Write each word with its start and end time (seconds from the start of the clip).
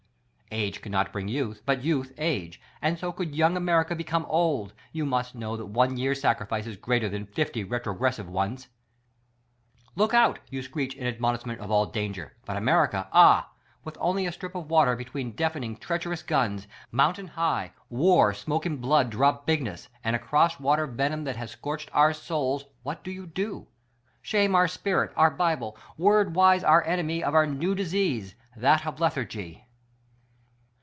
Age 0.53 0.81
cannot 0.81 1.13
bring 1.13 1.29
youth, 1.29 1.61
but 1.65 1.81
youth, 1.81 2.11
age; 2.17 2.59
and 2.81 2.99
so 2.99 3.13
could 3.13 3.33
young 3.33 3.55
America 3.55 3.95
be 3.95 4.03
come 4.03 4.25
old. 4.27 4.73
You 4.91 5.05
must 5.05 5.33
know 5.33 5.55
that 5.55 5.67
one 5.67 5.95
year's 5.95 6.19
sacrifice 6.19 6.67
is 6.67 6.75
greater 6.75 7.07
than 7.07 7.25
fifty 7.25 7.63
retro 7.63 7.95
gressive 7.95 8.25
ones! 8.27 8.67
Look 9.95 10.13
out!— 10.13 10.39
you 10.49 10.61
screech 10.61 10.93
in 10.93 11.07
admonishment 11.07 11.61
of 11.61 11.71
all 11.71 11.85
danger; 11.85 12.33
but 12.43 12.57
America, 12.57 13.07
ah!— 13.13 13.49
with 13.85 13.97
only 14.01 14.25
a 14.25 14.31
strip 14.33 14.53
of 14.53 14.69
water 14.69 14.97
between 14.97 15.31
deafening, 15.31 15.77
treacherous 15.77 16.21
guns; 16.21 16.67
mountain 16.91 17.27
high— 17.29 17.71
WAR 17.89 18.33
smoke 18.33 18.65
in 18.65 18.75
blood 18.75 19.09
drop 19.09 19.45
bigness; 19.45 19.87
and 20.03 20.17
across 20.17 20.59
water 20.59 20.85
venom 20.85 21.23
that 21.23 21.37
has 21.37 21.51
scorched 21.51 21.89
our 21.93 22.11
souls— 22.11 22.65
what 22.83 23.05
do 23.05 23.11
you 23.11 23.25
do? 23.25 23.67
Shame 24.21 24.53
our 24.55 24.65
s 24.65 24.75
pirit— 24.75 25.13
our 25.15 25.31
bible: 25.31 25.77
Word 25.97 26.35
wise 26.35 26.65
our 26.65 26.83
enemy 26.83 27.23
of 27.23 27.33
our 27.33 27.47
new 27.47 27.73
disease: 27.73 28.35
That 28.57 28.85
of 28.85 28.99
lethargy. 28.99 29.63